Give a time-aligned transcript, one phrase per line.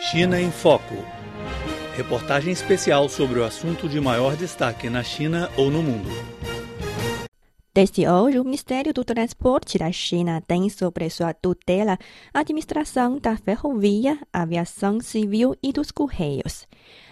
[0.00, 0.94] China em Foco.
[1.94, 6.08] Reportagem especial sobre o assunto de maior destaque na China ou no mundo.
[7.72, 11.98] Desde hoje, o Ministério do Transporte da China tem sobre sua tutela
[12.32, 16.66] a administração da ferrovia, aviação civil e dos correios.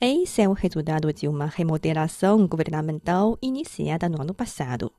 [0.00, 4.90] Esse é o resultado de uma remodelação governamental iniciada no ano passado.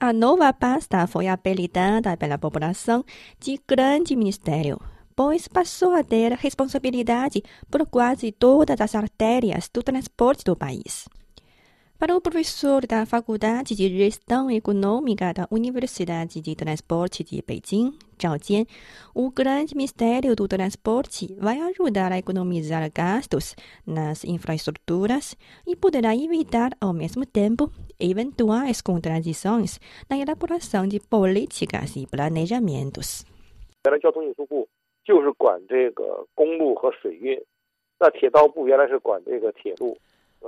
[0.00, 3.04] A nova pasta foi apelidada pela população
[3.40, 4.80] de Grande Ministério,
[5.16, 11.08] pois passou a ter responsabilidade por quase todas as artérias do transporte do país.
[11.96, 18.36] Para o professor da Faculdade de Gestão Econômica da Universidade de Transporte de Beijing, Zhao
[18.36, 18.66] Jian,
[19.14, 23.54] o grande mistério do transporte vai ajudar a economizar gastos
[23.86, 25.36] nas infraestruturas
[25.66, 29.78] e poderá evitar, ao mesmo tempo, eventuais contradições
[30.10, 33.24] na elaboração de políticas e planejamentos.
[35.03, 37.39] 就是管这个公路和水运，
[37.99, 39.97] 那铁道部原来是管这个铁路。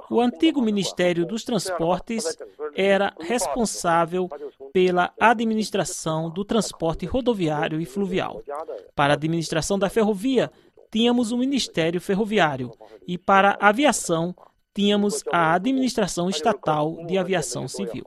[0.09, 2.37] O antigo Ministério dos Transportes
[2.75, 4.29] era responsável
[4.71, 8.41] pela administração do transporte rodoviário e fluvial.
[8.95, 10.49] Para a administração da ferrovia,
[10.89, 12.71] tínhamos o Ministério Ferroviário
[13.05, 14.33] e para a aviação,
[14.73, 18.05] tínhamos a Administração Estatal de Aviação Civil.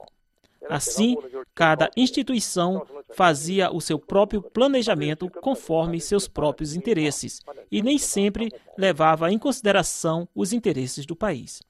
[0.70, 1.19] Assim,
[1.55, 9.32] cada instituição fazia o seu próprio planejamento conforme seus próprios interesses e nem sempre levava
[9.32, 11.62] em consideração os interesses do país.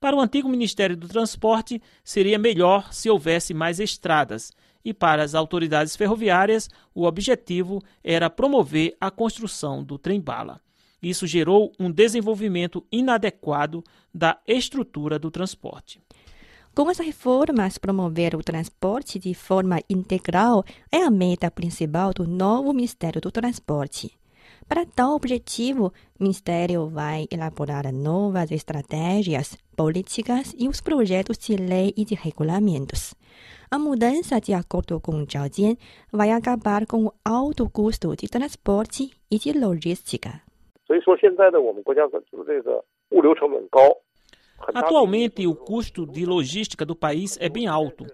[0.00, 4.50] Para o antigo Ministério do Transporte, seria melhor se houvesse mais estradas,
[4.82, 10.58] e para as autoridades ferroviárias, o objetivo era promover a construção do trem-bala.
[11.02, 16.00] Isso gerou um desenvolvimento inadequado da estrutura do transporte.
[16.73, 22.73] Com as reformas, promover o transporte de forma integral é a meta principal do novo
[22.73, 24.11] Ministério do Transporte.
[24.67, 31.93] Para tal objetivo, o Ministério vai elaborar novas estratégias, políticas e os projetos de lei
[31.95, 33.13] e de regulamentos.
[33.69, 35.75] A mudança, de acordo com Zhao Jian,
[36.11, 40.41] vai acabar com o alto custo de transporte e de logística.
[40.87, 43.79] 所以说，现在的我们国家就是这个物流成本高。
[44.74, 48.06] Atualmente, o custo de logística do país é bem alto.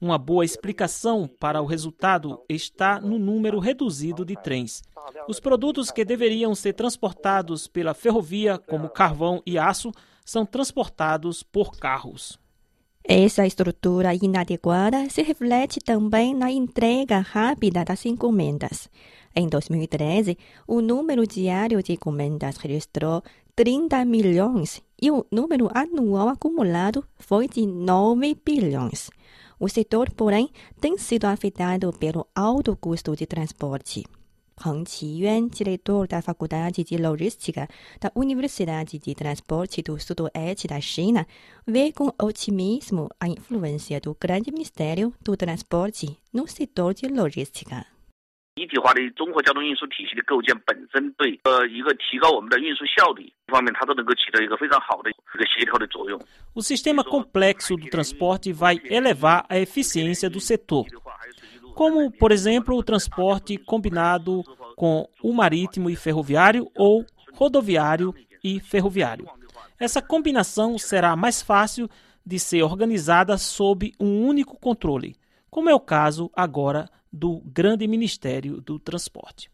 [0.00, 4.82] Uma boa explicação para o resultado está no número reduzido de trens.
[5.28, 9.92] Os produtos que deveriam ser transportados pela ferrovia, como carvão e aço,
[10.24, 12.38] são transportados por carros.
[13.06, 18.88] Essa estrutura inadequada se reflete também na entrega rápida das encomendas.
[19.36, 23.22] Em 2013, o número diário de encomendas registrou
[23.56, 29.10] 30 milhões e o número anual acumulado foi de 9 bilhões.
[29.58, 30.50] O setor, porém,
[30.80, 34.04] tem sido afetado pelo alto custo de transporte.
[34.56, 37.68] Peng Qiyuan, diretor da Faculdade de Logística
[38.00, 41.26] da Universidade de Transporte do Sudoeste da China,
[41.66, 47.93] vê com otimismo a influência do grande Ministério do Transporte no setor de logística.
[48.55, 56.19] 一体化的综合交通运输体系的构建本身对呃一个提高我们的运输效率方面，它都能够起到一个非常好的一个协调的作用。
[56.53, 60.85] O sistema complexo do transporte vai elevar a eficiência do setor,
[61.73, 64.43] como, por exemplo, o transporte combinado
[64.75, 68.13] com o marítimo e ferroviário ou rodoviário
[68.43, 69.25] e ferroviário.
[69.79, 71.89] Essa combinação será mais fácil
[72.25, 75.15] de ser organizada sob um único controle,
[75.54, 79.48] como é o caso agora do Grande Ministério do Transporte.